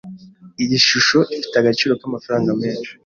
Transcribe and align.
Iyi 0.63 0.77
shusho 0.87 1.19
ifite 1.37 1.55
agaciro 1.59 1.93
k'amafaranga 1.99 2.49
menshi. 2.61 2.91